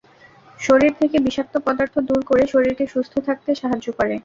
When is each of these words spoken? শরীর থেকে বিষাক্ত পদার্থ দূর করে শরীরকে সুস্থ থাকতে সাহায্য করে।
শরীর 0.59 0.91
থেকে 0.99 1.17
বিষাক্ত 1.19 1.55
পদার্থ 1.65 1.95
দূর 2.09 2.21
করে 2.29 2.43
শরীরকে 2.53 2.85
সুস্থ 2.93 3.13
থাকতে 3.27 3.49
সাহায্য 3.61 3.87
করে। 3.99 4.15